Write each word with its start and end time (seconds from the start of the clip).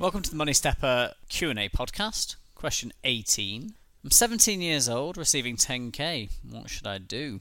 Welcome 0.00 0.22
to 0.22 0.30
the 0.30 0.36
Money 0.36 0.54
Stepper 0.54 1.12
Q&A 1.28 1.68
podcast. 1.68 2.36
Question 2.54 2.90
18. 3.04 3.74
I'm 4.02 4.10
17 4.10 4.62
years 4.62 4.88
old, 4.88 5.18
receiving 5.18 5.56
10k. 5.56 6.30
What 6.50 6.70
should 6.70 6.86
I 6.86 6.96
do? 6.96 7.38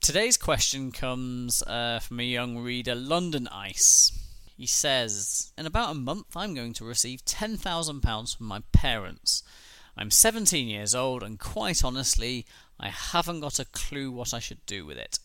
Today's 0.00 0.36
question 0.36 0.90
comes 0.90 1.62
uh, 1.68 2.00
from 2.00 2.18
a 2.18 2.24
young 2.24 2.58
reader, 2.58 2.96
London 2.96 3.46
Ice. 3.52 4.10
He 4.56 4.66
says, 4.66 5.52
In 5.56 5.66
about 5.66 5.92
a 5.92 5.94
month, 5.94 6.36
I'm 6.36 6.52
going 6.52 6.72
to 6.72 6.84
receive 6.84 7.24
£10,000 7.26 8.36
from 8.36 8.46
my 8.46 8.62
parents. 8.72 9.44
I'm 9.96 10.10
17 10.10 10.66
years 10.66 10.96
old, 10.96 11.22
and 11.22 11.38
quite 11.38 11.84
honestly, 11.84 12.44
I 12.80 12.88
haven't 12.88 13.38
got 13.38 13.60
a 13.60 13.66
clue 13.66 14.10
what 14.10 14.34
I 14.34 14.40
should 14.40 14.66
do 14.66 14.84
with 14.84 14.98
it. 14.98 15.20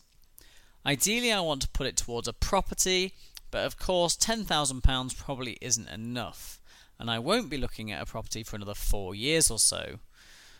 Ideally, 0.85 1.33
I 1.33 1.39
want 1.39 1.63
to 1.63 1.69
put 1.69 1.87
it 1.87 1.97
towards 1.97 2.27
a 2.27 2.33
property, 2.33 3.15
but 3.51 3.65
of 3.65 3.77
course, 3.77 4.15
£10,000 4.17 5.17
probably 5.17 5.57
isn't 5.61 5.89
enough, 5.89 6.59
and 6.99 7.09
I 7.09 7.19
won't 7.19 7.49
be 7.49 7.57
looking 7.57 7.91
at 7.91 8.01
a 8.01 8.05
property 8.05 8.43
for 8.43 8.55
another 8.55 8.73
four 8.73 9.15
years 9.15 9.49
or 9.49 9.59
so. 9.59 9.99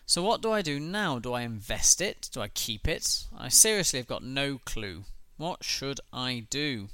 So, 0.05 0.23
what 0.23 0.41
do 0.41 0.51
I 0.51 0.61
do 0.61 0.79
now? 0.79 1.19
Do 1.19 1.33
I 1.33 1.41
invest 1.41 1.99
it? 1.99 2.29
Do 2.31 2.39
I 2.39 2.47
keep 2.47 2.87
it? 2.87 3.25
I 3.37 3.49
seriously 3.49 3.99
have 3.99 4.07
got 4.07 4.23
no 4.23 4.59
clue. 4.63 5.03
What 5.35 5.63
should 5.63 5.99
I 6.13 6.45
do? 6.49 6.87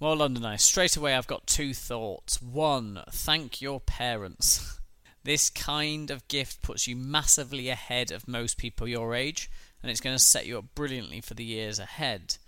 Well, 0.00 0.16
London 0.16 0.44
Ice, 0.44 0.64
straight 0.64 0.96
away 0.96 1.14
I've 1.14 1.26
got 1.26 1.46
two 1.46 1.74
thoughts. 1.74 2.42
One, 2.42 3.02
thank 3.12 3.60
your 3.60 3.78
parents. 3.78 4.80
this 5.22 5.50
kind 5.50 6.10
of 6.10 6.26
gift 6.26 6.62
puts 6.62 6.88
you 6.88 6.96
massively 6.96 7.68
ahead 7.68 8.10
of 8.10 8.26
most 8.26 8.58
people 8.58 8.88
your 8.88 9.14
age, 9.14 9.48
and 9.82 9.90
it's 9.90 10.00
going 10.00 10.16
to 10.16 10.22
set 10.22 10.46
you 10.46 10.58
up 10.58 10.74
brilliantly 10.74 11.20
for 11.20 11.34
the 11.34 11.44
years 11.44 11.78
ahead. 11.78 12.38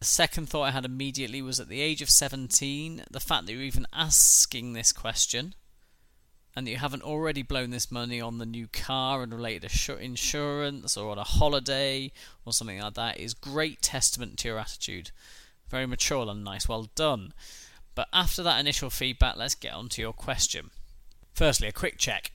The 0.00 0.06
second 0.06 0.48
thought 0.48 0.62
I 0.62 0.70
had 0.70 0.86
immediately 0.86 1.42
was 1.42 1.60
at 1.60 1.68
the 1.68 1.82
age 1.82 2.00
of 2.00 2.08
17, 2.08 3.04
the 3.10 3.20
fact 3.20 3.44
that 3.44 3.52
you're 3.52 3.60
even 3.60 3.86
asking 3.92 4.72
this 4.72 4.92
question 4.92 5.54
and 6.56 6.66
that 6.66 6.70
you 6.70 6.78
haven't 6.78 7.02
already 7.02 7.42
blown 7.42 7.68
this 7.68 7.92
money 7.92 8.18
on 8.18 8.38
the 8.38 8.46
new 8.46 8.66
car 8.66 9.22
and 9.22 9.32
related 9.32 9.70
insurance 10.00 10.96
or 10.96 11.10
on 11.10 11.18
a 11.18 11.24
holiday 11.24 12.10
or 12.46 12.52
something 12.54 12.80
like 12.80 12.94
that 12.94 13.20
is 13.20 13.34
great 13.34 13.82
testament 13.82 14.38
to 14.38 14.48
your 14.48 14.58
attitude. 14.58 15.10
Very 15.68 15.86
mature 15.86 16.26
and 16.28 16.42
nice, 16.42 16.66
well 16.66 16.88
done. 16.94 17.34
But 17.94 18.08
after 18.10 18.42
that 18.42 18.58
initial 18.58 18.88
feedback, 18.88 19.36
let's 19.36 19.54
get 19.54 19.74
on 19.74 19.90
to 19.90 20.00
your 20.00 20.14
question. 20.14 20.70
Firstly, 21.34 21.68
a 21.68 21.72
quick 21.72 21.98
check. 21.98 22.32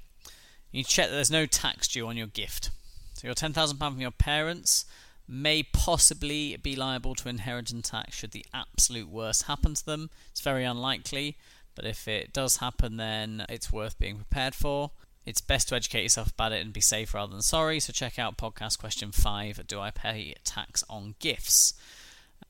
You 0.72 0.84
check 0.84 1.08
that 1.08 1.16
there's 1.16 1.32
no 1.32 1.48
tax 1.48 1.88
due 1.88 2.08
on 2.08 2.16
your 2.16 2.28
gift. 2.28 2.70
So 3.16 3.28
your 3.28 3.36
£10,000 3.36 3.80
from 3.80 4.00
your 4.00 4.12
parents 4.12 4.86
may 5.28 5.64
possibly 5.64 6.56
be 6.58 6.76
liable 6.76 7.16
to 7.16 7.30
inheritance 7.30 7.90
tax 7.90 8.16
should 8.16 8.32
the 8.32 8.46
absolute 8.54 9.10
worst 9.10 9.44
happen 9.44 9.74
to 9.74 9.86
them. 9.86 10.10
It's 10.32 10.42
very 10.42 10.64
unlikely, 10.64 11.38
but 11.76 11.86
if 11.86 12.08
it 12.08 12.34
does 12.34 12.58
happen, 12.58 12.98
then 12.98 13.46
it's 13.50 13.72
worth 13.72 13.98
being 13.98 14.18
prepared 14.18 14.56
for. 14.56 14.92
It's 15.26 15.42
best 15.42 15.70
to 15.70 15.76
educate 15.76 16.04
yourself 16.04 16.32
about 16.32 16.52
it 16.52 16.62
and 16.62 16.72
be 16.72 16.82
safe 16.82 17.14
rather 17.14 17.32
than 17.32 17.42
sorry. 17.42 17.80
So 17.80 17.92
check 17.92 18.20
out 18.20 18.38
podcast 18.38 18.78
question 18.78 19.12
five 19.12 19.66
Do 19.66 19.80
I 19.80 19.90
pay 19.90 20.36
tax 20.44 20.84
on 20.90 21.16
gifts? 21.20 21.74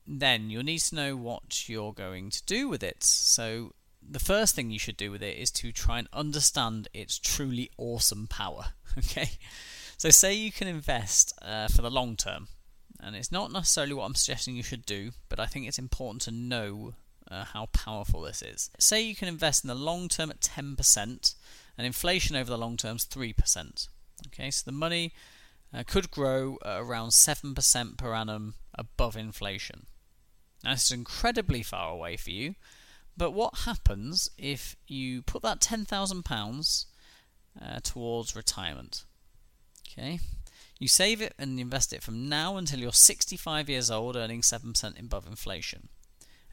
Then 0.06 0.50
you'll 0.50 0.62
need 0.62 0.80
to 0.80 0.94
know 0.94 1.16
what 1.16 1.68
you're 1.68 1.94
going 1.94 2.30
to 2.30 2.44
do 2.44 2.68
with 2.68 2.82
it. 2.82 3.02
So 3.02 3.72
the 4.08 4.20
first 4.20 4.54
thing 4.54 4.70
you 4.70 4.78
should 4.78 4.96
do 4.96 5.10
with 5.10 5.22
it 5.22 5.38
is 5.38 5.50
to 5.52 5.72
try 5.72 5.98
and 5.98 6.08
understand 6.12 6.88
its 6.92 7.18
truly 7.18 7.70
awesome 7.76 8.26
power. 8.26 8.66
Okay? 8.98 9.28
So 9.98 10.08
say 10.08 10.32
you 10.32 10.50
can 10.50 10.68
invest 10.68 11.38
uh, 11.42 11.68
for 11.68 11.82
the 11.82 11.90
long 11.90 12.16
term. 12.16 12.48
And 13.06 13.14
it's 13.14 13.30
not 13.30 13.52
necessarily 13.52 13.94
what 13.94 14.04
I'm 14.04 14.16
suggesting 14.16 14.56
you 14.56 14.64
should 14.64 14.84
do, 14.84 15.12
but 15.28 15.38
I 15.38 15.46
think 15.46 15.68
it's 15.68 15.78
important 15.78 16.22
to 16.22 16.32
know 16.32 16.94
uh, 17.30 17.44
how 17.44 17.66
powerful 17.66 18.22
this 18.22 18.42
is. 18.42 18.68
Say 18.80 19.00
you 19.02 19.14
can 19.14 19.28
invest 19.28 19.62
in 19.62 19.68
the 19.68 19.76
long 19.76 20.08
term 20.08 20.28
at 20.28 20.40
10%, 20.40 21.34
and 21.78 21.86
inflation 21.86 22.34
over 22.34 22.50
the 22.50 22.58
long 22.58 22.76
term 22.76 22.96
is 22.96 23.04
3%. 23.04 23.88
Okay, 24.26 24.50
so 24.50 24.64
the 24.66 24.72
money 24.72 25.12
uh, 25.72 25.84
could 25.86 26.10
grow 26.10 26.58
around 26.64 27.10
7% 27.10 27.96
per 27.96 28.12
annum 28.12 28.54
above 28.74 29.16
inflation. 29.16 29.86
Now, 30.64 30.72
this 30.72 30.86
is 30.86 30.90
incredibly 30.90 31.62
far 31.62 31.92
away 31.92 32.16
for 32.16 32.30
you, 32.30 32.56
but 33.16 33.30
what 33.30 33.58
happens 33.58 34.30
if 34.36 34.74
you 34.88 35.22
put 35.22 35.42
that 35.42 35.60
£10,000 35.60 36.84
uh, 37.62 37.78
towards 37.84 38.34
retirement? 38.34 39.04
Okay, 39.88 40.18
you 40.78 40.88
save 40.88 41.20
it 41.20 41.34
and 41.38 41.58
invest 41.58 41.92
it 41.92 42.02
from 42.02 42.28
now 42.28 42.56
until 42.56 42.80
you're 42.80 42.92
65 42.92 43.68
years 43.68 43.90
old, 43.90 44.16
earning 44.16 44.42
7% 44.42 45.00
above 45.00 45.26
inflation 45.26 45.88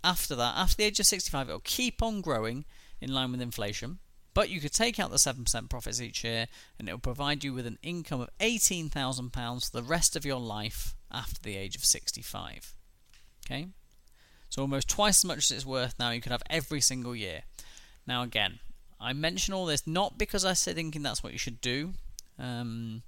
After 0.07 0.35
that, 0.35 0.55
after 0.55 0.77
the 0.77 0.85
age 0.85 1.01
of 1.01 1.05
65, 1.05 1.49
it'll 1.49 1.59
keep 1.59 2.01
on 2.01 2.21
growing 2.21 2.63
in 3.01 3.13
line 3.13 3.29
with 3.33 3.41
inflation. 3.41 3.99
But 4.33 4.49
you 4.49 4.61
could 4.61 4.71
take 4.71 5.01
out 5.01 5.11
the 5.11 5.17
7% 5.17 5.69
profits 5.69 5.99
each 5.99 6.23
year 6.23 6.47
and 6.79 6.87
it 6.87 6.93
will 6.93 6.99
provide 6.99 7.43
you 7.43 7.53
with 7.53 7.67
an 7.67 7.77
income 7.83 8.21
of 8.21 8.29
£18,000 8.39 9.65
for 9.65 9.77
the 9.77 9.83
rest 9.83 10.15
of 10.15 10.25
your 10.25 10.39
life 10.39 10.95
after 11.11 11.41
the 11.41 11.57
age 11.57 11.75
of 11.75 11.83
65. 11.83 12.73
Okay? 13.45 13.67
So 14.47 14.61
almost 14.61 14.87
twice 14.87 15.19
as 15.19 15.25
much 15.25 15.37
as 15.39 15.51
it's 15.51 15.65
worth 15.65 15.95
now 15.99 16.11
you 16.11 16.21
could 16.21 16.31
have 16.31 16.43
every 16.49 16.79
single 16.79 17.13
year. 17.13 17.41
Now 18.07 18.23
again, 18.23 18.59
I 19.01 19.11
mention 19.11 19.53
all 19.53 19.65
this 19.65 19.85
not 19.85 20.17
because 20.17 20.45
I 20.45 20.53
said 20.53 20.75
thinking 20.75 21.03
that's 21.03 21.21
what 21.21 21.33
you 21.33 21.39
should 21.39 21.59
do. 21.59 21.95
Um, 22.39 23.01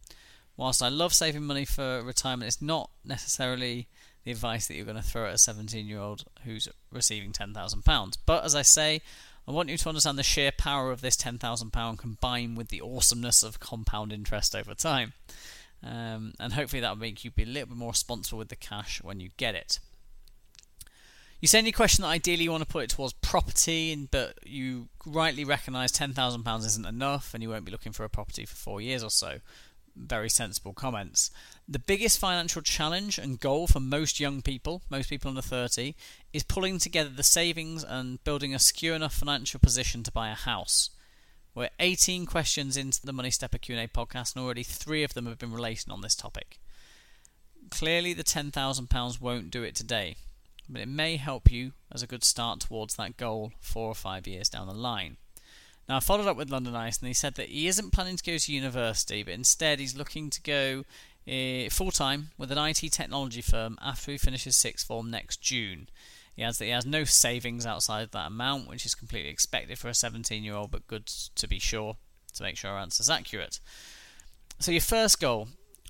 whilst 0.57 0.83
I 0.83 0.89
love 0.89 1.13
saving 1.13 1.43
money 1.43 1.63
for 1.63 2.03
retirement, 2.03 2.49
it's 2.49 2.61
not 2.61 2.89
necessarily 3.05 3.87
the 4.23 4.31
advice 4.31 4.67
that 4.67 4.75
you're 4.75 4.85
going 4.85 4.97
to 4.97 5.03
throw 5.03 5.27
at 5.27 5.35
a 5.35 5.37
17 5.37 5.85
year 5.85 5.99
old 5.99 6.25
who's 6.43 6.67
receiving 6.91 7.31
£10,000. 7.31 8.17
But 8.25 8.43
as 8.43 8.55
I 8.55 8.61
say, 8.61 9.01
I 9.47 9.51
want 9.51 9.69
you 9.69 9.77
to 9.77 9.89
understand 9.89 10.17
the 10.17 10.23
sheer 10.23 10.51
power 10.51 10.91
of 10.91 11.01
this 11.01 11.15
£10,000 11.17 11.97
combined 11.97 12.57
with 12.57 12.69
the 12.69 12.81
awesomeness 12.81 13.43
of 13.43 13.59
compound 13.59 14.13
interest 14.13 14.55
over 14.55 14.73
time. 14.73 15.13
Um, 15.83 16.33
and 16.39 16.53
hopefully 16.53 16.81
that 16.81 16.89
will 16.89 16.97
make 16.97 17.23
you 17.23 17.31
be 17.31 17.43
a 17.43 17.47
little 17.47 17.69
bit 17.69 17.77
more 17.77 17.91
responsible 17.91 18.39
with 18.39 18.49
the 18.49 18.55
cash 18.55 19.01
when 19.01 19.19
you 19.19 19.29
get 19.37 19.55
it. 19.55 19.79
You 21.41 21.47
send 21.47 21.65
your 21.65 21.73
question 21.73 22.01
that 22.01 22.09
ideally 22.09 22.43
you 22.43 22.51
want 22.51 22.63
to 22.63 22.69
put 22.69 22.83
it 22.83 22.89
towards 22.89 23.13
property, 23.13 24.07
but 24.11 24.37
you 24.45 24.89
rightly 25.05 25.45
recognise 25.45 25.93
£10,000 25.93 26.65
isn't 26.65 26.85
enough 26.85 27.33
and 27.33 27.41
you 27.41 27.49
won't 27.49 27.63
be 27.63 27.71
looking 27.71 27.93
for 27.93 28.03
a 28.03 28.09
property 28.09 28.45
for 28.45 28.55
four 28.55 28.81
years 28.81 29.03
or 29.03 29.09
so 29.09 29.39
very 29.95 30.29
sensible 30.29 30.73
comments. 30.73 31.31
The 31.67 31.79
biggest 31.79 32.19
financial 32.19 32.61
challenge 32.61 33.17
and 33.17 33.39
goal 33.39 33.67
for 33.67 33.79
most 33.79 34.19
young 34.19 34.41
people, 34.41 34.81
most 34.89 35.09
people 35.09 35.29
under 35.29 35.41
30, 35.41 35.95
is 36.33 36.43
pulling 36.43 36.79
together 36.79 37.09
the 37.09 37.23
savings 37.23 37.83
and 37.83 38.23
building 38.23 38.55
a 38.55 38.59
secure 38.59 38.95
enough 38.95 39.13
financial 39.13 39.59
position 39.59 40.03
to 40.03 40.11
buy 40.11 40.29
a 40.29 40.35
house. 40.35 40.89
We're 41.53 41.69
18 41.79 42.25
questions 42.25 42.77
into 42.77 43.05
the 43.05 43.13
Money 43.13 43.31
Stepper 43.31 43.57
Q&A 43.57 43.87
podcast 43.87 44.35
and 44.35 44.43
already 44.43 44.63
3 44.63 45.03
of 45.03 45.13
them 45.13 45.25
have 45.25 45.39
been 45.39 45.51
relating 45.51 45.91
on 45.91 46.01
this 46.01 46.15
topic. 46.15 46.59
Clearly 47.69 48.13
the 48.13 48.23
£10,000 48.23 49.21
won't 49.21 49.51
do 49.51 49.63
it 49.63 49.75
today, 49.75 50.15
but 50.67 50.81
it 50.81 50.87
may 50.87 51.17
help 51.17 51.51
you 51.51 51.73
as 51.91 52.01
a 52.01 52.07
good 52.07 52.23
start 52.23 52.61
towards 52.61 52.95
that 52.95 53.17
goal 53.17 53.51
4 53.59 53.89
or 53.89 53.95
5 53.95 54.27
years 54.27 54.49
down 54.49 54.67
the 54.67 54.73
line. 54.73 55.17
Now, 55.89 55.97
I 55.97 56.01
followed 56.01 56.27
up 56.27 56.37
with 56.37 56.51
London 56.51 56.75
Ice, 56.75 56.99
and 56.99 57.07
he 57.07 57.15
said 57.15 57.33
that 57.35 57.49
he 57.49 57.67
isn't 57.67 57.89
planning 57.89 58.15
to 58.15 58.23
go 58.23 58.37
to 58.37 58.53
university, 58.53 59.23
but 59.23 59.33
instead 59.33 59.79
he's 59.79 59.97
looking 59.97 60.29
to 60.29 60.41
go 60.43 60.83
uh, 61.27 61.67
full 61.71 61.89
time 61.89 62.29
with 62.37 62.51
an 62.51 62.59
IT 62.59 62.91
technology 62.91 63.41
firm 63.41 63.75
after 63.81 64.11
he 64.11 64.19
finishes 64.19 64.55
sixth 64.55 64.85
form 64.85 65.09
next 65.09 65.41
June. 65.41 65.89
He 66.35 66.43
adds 66.43 66.59
that 66.59 66.65
he 66.65 66.71
has 66.71 66.85
no 66.85 67.05
savings 67.05 67.65
outside 67.65 68.03
of 68.03 68.11
that 68.11 68.27
amount, 68.27 68.69
which 68.69 68.85
is 68.85 68.93
completely 68.93 69.31
expected 69.31 69.79
for 69.79 69.87
a 69.87 69.95
17 69.95 70.43
year 70.43 70.53
old, 70.53 70.69
but 70.69 70.85
good 70.85 71.07
to 71.07 71.47
be 71.47 71.57
sure 71.57 71.97
to 72.35 72.43
make 72.43 72.55
sure 72.55 72.69
our 72.69 72.77
answer 72.77 73.01
is 73.01 73.09
accurate. 73.09 73.59
So, 74.59 74.71
your 74.71 74.81
first 74.81 75.19
goal, 75.19 75.47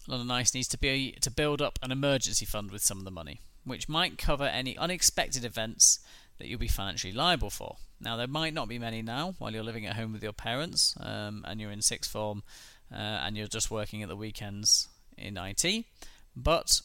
London 0.07 0.31
Ice, 0.31 0.53
needs 0.53 0.69
to 0.69 0.77
be 0.77 1.11
to 1.19 1.29
build 1.29 1.61
up 1.61 1.77
an 1.81 1.91
emergency 1.91 2.45
fund 2.45 2.71
with 2.71 2.83
some 2.83 2.99
of 2.99 3.03
the 3.03 3.11
money, 3.11 3.41
which 3.65 3.89
might 3.89 4.17
cover 4.17 4.45
any 4.45 4.77
unexpected 4.77 5.43
events 5.43 5.99
that 6.39 6.47
you'll 6.47 6.59
be 6.59 6.67
financially 6.67 7.13
liable 7.13 7.49
for. 7.49 7.75
Now, 8.01 8.15
there 8.15 8.27
might 8.27 8.53
not 8.53 8.67
be 8.67 8.79
many 8.79 9.01
now 9.01 9.35
while 9.37 9.53
you're 9.53 9.63
living 9.63 9.85
at 9.85 9.95
home 9.95 10.13
with 10.13 10.23
your 10.23 10.33
parents 10.33 10.95
um, 10.99 11.45
and 11.47 11.59
you're 11.59 11.71
in 11.71 11.81
sixth 11.81 12.09
form 12.09 12.43
uh, 12.91 12.95
and 12.95 13.37
you're 13.37 13.47
just 13.47 13.69
working 13.69 14.01
at 14.01 14.09
the 14.09 14.15
weekends 14.15 14.87
in 15.17 15.37
IT, 15.37 15.85
but 16.35 16.81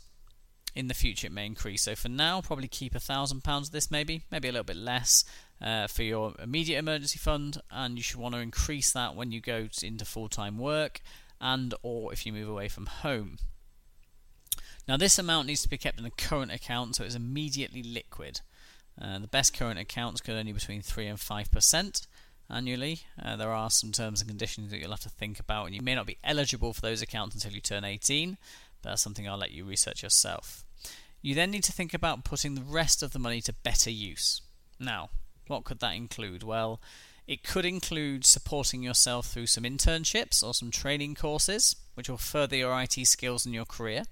in 0.74 0.88
the 0.88 0.94
future 0.94 1.28
it 1.28 1.32
may 1.32 1.46
increase. 1.46 1.82
So 1.82 1.94
for 1.94 2.08
now, 2.08 2.40
probably 2.40 2.68
keep 2.68 2.94
a 2.94 3.00
thousand 3.00 3.44
pounds 3.44 3.68
of 3.68 3.72
this, 3.72 3.90
maybe, 3.90 4.22
maybe 4.30 4.48
a 4.48 4.52
little 4.52 4.64
bit 4.64 4.76
less 4.76 5.24
uh, 5.62 5.86
for 5.86 6.02
your 6.02 6.34
immediate 6.42 6.78
emergency 6.78 7.18
fund, 7.18 7.60
and 7.70 7.96
you 7.96 8.02
should 8.02 8.18
want 8.18 8.34
to 8.34 8.40
increase 8.40 8.92
that 8.92 9.14
when 9.14 9.32
you 9.32 9.40
go 9.40 9.68
into 9.82 10.04
full-time 10.04 10.58
work 10.58 11.00
and 11.40 11.74
or 11.82 12.12
if 12.12 12.26
you 12.26 12.32
move 12.32 12.48
away 12.48 12.68
from 12.68 12.86
home. 12.86 13.38
Now 14.86 14.96
this 14.96 15.18
amount 15.18 15.46
needs 15.46 15.62
to 15.62 15.68
be 15.68 15.78
kept 15.78 15.98
in 15.98 16.04
a 16.04 16.10
current 16.10 16.52
account 16.52 16.96
so 16.96 17.04
it's 17.04 17.14
immediately 17.14 17.82
liquid. 17.82 18.40
Uh, 19.00 19.18
the 19.18 19.26
best 19.26 19.56
current 19.56 19.78
accounts 19.78 20.20
could 20.20 20.34
only 20.34 20.52
between 20.52 20.82
3 20.82 21.06
and 21.06 21.18
5% 21.18 22.06
annually. 22.50 23.00
Uh, 23.20 23.36
there 23.36 23.50
are 23.50 23.70
some 23.70 23.92
terms 23.92 24.20
and 24.20 24.28
conditions 24.28 24.70
that 24.70 24.78
you'll 24.78 24.90
have 24.90 25.00
to 25.00 25.08
think 25.08 25.40
about, 25.40 25.66
and 25.66 25.74
you 25.74 25.82
may 25.82 25.94
not 25.94 26.06
be 26.06 26.18
eligible 26.22 26.72
for 26.72 26.80
those 26.80 27.02
accounts 27.02 27.34
until 27.34 27.52
you 27.52 27.60
turn 27.60 27.84
18, 27.84 28.38
but 28.82 28.90
that's 28.90 29.02
something 29.02 29.28
I'll 29.28 29.38
let 29.38 29.52
you 29.52 29.64
research 29.64 30.02
yourself. 30.02 30.64
You 31.22 31.34
then 31.34 31.50
need 31.50 31.64
to 31.64 31.72
think 31.72 31.94
about 31.94 32.24
putting 32.24 32.54
the 32.54 32.62
rest 32.62 33.02
of 33.02 33.12
the 33.12 33.18
money 33.18 33.40
to 33.42 33.52
better 33.52 33.90
use. 33.90 34.42
Now, 34.78 35.10
what 35.46 35.64
could 35.64 35.80
that 35.80 35.94
include? 35.94 36.42
Well, 36.42 36.80
it 37.26 37.42
could 37.42 37.64
include 37.64 38.26
supporting 38.26 38.82
yourself 38.82 39.26
through 39.26 39.46
some 39.46 39.64
internships 39.64 40.42
or 40.42 40.52
some 40.52 40.70
training 40.70 41.14
courses, 41.14 41.76
which 41.94 42.08
will 42.08 42.18
further 42.18 42.56
your 42.56 42.78
IT 42.80 43.06
skills 43.06 43.46
and 43.46 43.54
your 43.54 43.64
career. 43.64 44.04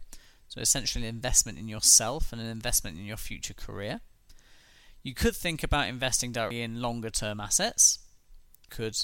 So, 0.48 0.60
essentially, 0.60 1.04
an 1.06 1.14
investment 1.14 1.58
in 1.58 1.68
yourself 1.68 2.32
and 2.32 2.40
an 2.40 2.48
investment 2.48 2.98
in 2.98 3.04
your 3.04 3.16
future 3.16 3.54
career. 3.54 4.00
You 5.02 5.14
could 5.14 5.34
think 5.34 5.62
about 5.62 5.88
investing 5.88 6.32
directly 6.32 6.62
in 6.62 6.80
longer 6.80 7.10
term 7.10 7.40
assets. 7.40 7.98
Could 8.70 8.96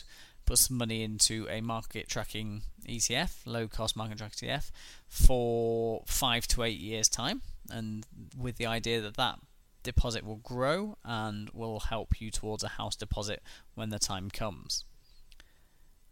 put 0.47 0.59
some 0.59 0.79
money 0.79 1.03
into 1.03 1.47
a 1.50 1.61
market 1.61 2.09
tracking 2.09 2.62
ETF, 2.87 3.33
low 3.45 3.69
cost 3.69 3.97
market 3.97 4.19
tracking 4.19 4.49
ETF, 4.49 4.71
for 5.09 6.03
five 6.06 6.47
to 6.49 6.62
eight 6.62 6.79
years' 6.79 7.09
time, 7.09 7.43
and 7.71 8.06
with 8.37 8.56
the 8.56 8.67
idea 8.67 9.00
that 9.00 9.17
that 9.17 9.39
deposit 9.83 10.25
will 10.25 10.37
grow 10.37 10.97
and 11.05 11.50
will 11.50 11.81
help 11.81 12.21
you 12.21 12.31
towards 12.31 12.62
a 12.62 12.69
house 12.69 12.97
deposit 12.97 13.43
when 13.75 13.91
the 13.91 13.99
time 13.99 14.31
comes. 14.31 14.85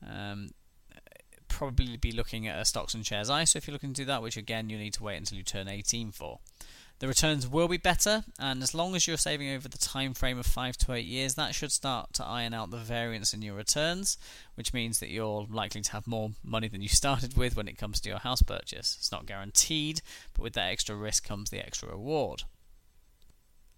Um, 0.06 0.50
probably 1.48 1.96
be 1.96 2.12
looking 2.12 2.46
at 2.46 2.60
a 2.60 2.64
stocks 2.64 2.94
and 2.94 3.06
shares 3.06 3.30
ISA 3.30 3.56
if 3.56 3.66
you're 3.66 3.72
looking 3.72 3.94
to 3.94 4.02
do 4.02 4.06
that, 4.06 4.22
which 4.22 4.36
again 4.36 4.68
you 4.68 4.76
need 4.76 4.92
to 4.94 5.02
wait 5.02 5.16
until 5.16 5.38
you 5.38 5.44
turn 5.44 5.68
18 5.68 6.12
for. 6.12 6.40
The 6.98 7.08
returns 7.08 7.46
will 7.46 7.68
be 7.68 7.76
better, 7.76 8.24
and 8.38 8.62
as 8.62 8.74
long 8.74 8.96
as 8.96 9.06
you're 9.06 9.18
saving 9.18 9.50
over 9.50 9.68
the 9.68 9.76
time 9.76 10.14
frame 10.14 10.38
of 10.38 10.46
five 10.46 10.78
to 10.78 10.94
eight 10.94 11.04
years, 11.04 11.34
that 11.34 11.54
should 11.54 11.70
start 11.70 12.14
to 12.14 12.24
iron 12.24 12.54
out 12.54 12.70
the 12.70 12.78
variance 12.78 13.34
in 13.34 13.42
your 13.42 13.54
returns, 13.54 14.16
which 14.54 14.72
means 14.72 14.98
that 15.00 15.10
you're 15.10 15.46
likely 15.50 15.82
to 15.82 15.92
have 15.92 16.06
more 16.06 16.30
money 16.42 16.68
than 16.68 16.80
you 16.80 16.88
started 16.88 17.36
with 17.36 17.54
when 17.54 17.68
it 17.68 17.76
comes 17.76 18.00
to 18.00 18.08
your 18.08 18.18
house 18.18 18.40
purchase. 18.40 18.96
It's 18.98 19.12
not 19.12 19.26
guaranteed, 19.26 20.00
but 20.32 20.42
with 20.42 20.54
that 20.54 20.70
extra 20.70 20.96
risk 20.96 21.26
comes 21.28 21.50
the 21.50 21.64
extra 21.64 21.90
reward. 21.90 22.44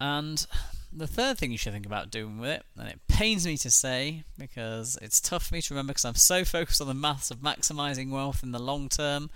And 0.00 0.46
the 0.92 1.08
third 1.08 1.38
thing 1.38 1.50
you 1.50 1.58
should 1.58 1.72
think 1.72 1.86
about 1.86 2.12
doing 2.12 2.38
with 2.38 2.50
it, 2.50 2.62
and 2.76 2.88
it 2.88 3.00
pains 3.08 3.44
me 3.44 3.56
to 3.58 3.70
say 3.70 4.22
because 4.38 4.96
it's 5.02 5.20
tough 5.20 5.46
for 5.46 5.54
me 5.54 5.62
to 5.62 5.74
remember 5.74 5.90
because 5.90 6.04
I'm 6.04 6.14
so 6.14 6.44
focused 6.44 6.80
on 6.80 6.86
the 6.86 6.94
maths 6.94 7.32
of 7.32 7.38
maximizing 7.38 8.10
wealth 8.10 8.44
in 8.44 8.52
the 8.52 8.60
long 8.60 8.88
term 8.88 9.30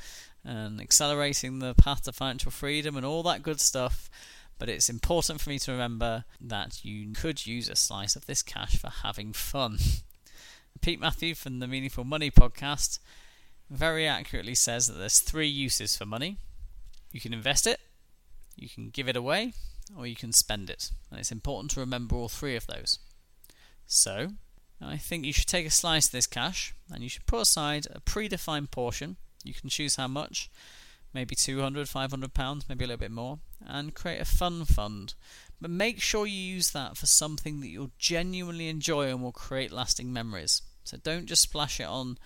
and 0.44 0.80
accelerating 0.80 1.58
the 1.58 1.74
path 1.74 2.02
to 2.04 2.12
financial 2.12 2.50
freedom 2.50 2.96
and 2.96 3.06
all 3.06 3.22
that 3.22 3.42
good 3.42 3.60
stuff. 3.60 4.10
But 4.58 4.68
it's 4.68 4.88
important 4.88 5.40
for 5.40 5.50
me 5.50 5.58
to 5.60 5.72
remember 5.72 6.24
that 6.40 6.84
you 6.84 7.12
could 7.12 7.46
use 7.46 7.68
a 7.68 7.76
slice 7.76 8.16
of 8.16 8.26
this 8.26 8.42
cash 8.42 8.76
for 8.76 8.90
having 8.90 9.32
fun. 9.32 9.78
Pete 10.80 11.00
Matthew 11.00 11.34
from 11.34 11.58
the 11.58 11.68
Meaningful 11.68 12.04
Money 12.04 12.30
podcast 12.30 12.98
very 13.70 14.06
accurately 14.06 14.54
says 14.54 14.86
that 14.86 14.94
there's 14.94 15.20
three 15.20 15.48
uses 15.48 15.96
for 15.96 16.06
money. 16.06 16.36
You 17.10 17.20
can 17.20 17.32
invest 17.32 17.66
it, 17.66 17.80
you 18.56 18.68
can 18.68 18.90
give 18.90 19.08
it 19.08 19.16
away, 19.16 19.54
or 19.96 20.06
you 20.06 20.16
can 20.16 20.32
spend 20.32 20.70
it. 20.70 20.90
And 21.10 21.18
it's 21.20 21.32
important 21.32 21.70
to 21.72 21.80
remember 21.80 22.16
all 22.16 22.28
three 22.28 22.56
of 22.56 22.66
those. 22.66 22.98
So, 23.86 24.28
I 24.80 24.96
think 24.96 25.24
you 25.24 25.32
should 25.32 25.46
take 25.46 25.66
a 25.66 25.70
slice 25.70 26.06
of 26.06 26.12
this 26.12 26.26
cash 26.26 26.74
and 26.90 27.02
you 27.02 27.08
should 27.08 27.26
put 27.26 27.42
aside 27.42 27.86
a 27.90 28.00
predefined 28.00 28.70
portion 28.70 29.16
you 29.44 29.54
can 29.54 29.68
choose 29.68 29.96
how 29.96 30.08
much, 30.08 30.50
maybe 31.14 31.34
200, 31.34 31.88
500 31.88 32.34
pounds, 32.34 32.68
maybe 32.68 32.84
a 32.84 32.88
little 32.88 33.00
bit 33.00 33.10
more, 33.10 33.38
and 33.66 33.94
create 33.94 34.20
a 34.20 34.24
fun 34.24 34.64
fund. 34.64 35.14
But 35.60 35.70
make 35.70 36.00
sure 36.00 36.26
you 36.26 36.36
use 36.36 36.70
that 36.70 36.96
for 36.96 37.06
something 37.06 37.60
that 37.60 37.68
you'll 37.68 37.92
genuinely 37.98 38.68
enjoy 38.68 39.08
and 39.08 39.22
will 39.22 39.32
create 39.32 39.70
lasting 39.70 40.12
memories. 40.12 40.62
So 40.84 40.96
don't 40.96 41.26
just 41.26 41.42
splash 41.42 41.80
it 41.80 41.86
on 41.86 42.18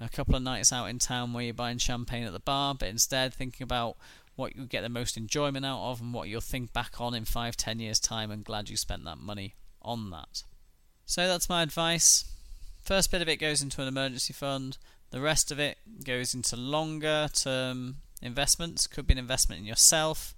a 0.00 0.08
couple 0.08 0.36
of 0.36 0.42
nights 0.42 0.72
out 0.72 0.86
in 0.86 0.98
town 0.98 1.32
where 1.32 1.44
you're 1.44 1.54
buying 1.54 1.78
champagne 1.78 2.24
at 2.24 2.32
the 2.32 2.38
bar, 2.38 2.74
but 2.74 2.88
instead 2.88 3.34
thinking 3.34 3.64
about 3.64 3.96
what 4.36 4.54
you 4.54 4.66
get 4.66 4.82
the 4.82 4.88
most 4.88 5.16
enjoyment 5.16 5.64
out 5.64 5.90
of 5.90 6.00
and 6.00 6.12
what 6.12 6.28
you'll 6.28 6.40
think 6.40 6.72
back 6.72 7.00
on 7.00 7.14
in 7.14 7.24
five, 7.24 7.56
ten 7.56 7.80
years' 7.80 7.98
time 7.98 8.30
and 8.30 8.44
glad 8.44 8.68
you 8.68 8.76
spent 8.76 9.04
that 9.04 9.18
money 9.18 9.54
on 9.82 10.10
that. 10.10 10.42
So 11.06 11.26
that's 11.26 11.48
my 11.48 11.62
advice. 11.62 12.24
First 12.82 13.10
bit 13.10 13.22
of 13.22 13.28
it 13.28 13.38
goes 13.38 13.62
into 13.62 13.80
an 13.80 13.88
emergency 13.88 14.32
fund. 14.32 14.76
The 15.10 15.20
rest 15.20 15.50
of 15.50 15.58
it 15.58 15.78
goes 16.04 16.34
into 16.34 16.56
longer 16.56 17.28
term 17.32 17.96
investments. 18.20 18.86
Could 18.86 19.06
be 19.06 19.12
an 19.12 19.18
investment 19.18 19.60
in 19.60 19.66
yourself, 19.66 20.34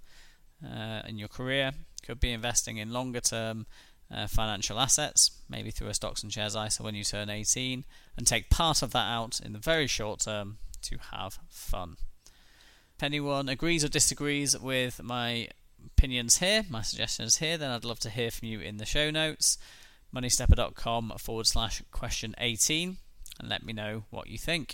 uh, 0.63 1.01
in 1.07 1.17
your 1.17 1.27
career. 1.27 1.71
Could 2.05 2.19
be 2.19 2.31
investing 2.31 2.77
in 2.77 2.93
longer 2.93 3.19
term 3.19 3.65
uh, 4.13 4.27
financial 4.27 4.79
assets, 4.79 5.31
maybe 5.49 5.71
through 5.71 5.89
a 5.89 5.93
stocks 5.93 6.23
and 6.23 6.31
shares 6.31 6.55
ISA 6.55 6.83
when 6.83 6.95
you 6.95 7.03
turn 7.03 7.29
18, 7.29 7.83
and 8.17 8.27
take 8.27 8.49
part 8.49 8.81
of 8.81 8.91
that 8.91 9.07
out 9.07 9.39
in 9.43 9.53
the 9.53 9.59
very 9.59 9.87
short 9.87 10.21
term 10.21 10.57
to 10.83 10.97
have 11.11 11.39
fun. 11.49 11.97
If 12.95 13.03
anyone 13.03 13.49
agrees 13.49 13.83
or 13.83 13.89
disagrees 13.89 14.59
with 14.59 15.01
my 15.01 15.47
opinions 15.85 16.39
here, 16.39 16.65
my 16.69 16.81
suggestions 16.81 17.37
here, 17.37 17.57
then 17.57 17.71
I'd 17.71 17.85
love 17.85 17.99
to 18.01 18.09
hear 18.09 18.31
from 18.31 18.47
you 18.47 18.59
in 18.59 18.77
the 18.77 18.85
show 18.85 19.09
notes. 19.09 19.57
Moneystepper.com 20.13 21.13
forward 21.17 21.47
slash 21.47 21.83
question 21.91 22.33
18 22.39 22.97
and 23.39 23.49
let 23.49 23.63
me 23.63 23.73
know 23.73 24.03
what 24.09 24.27
you 24.27 24.37
think. 24.37 24.73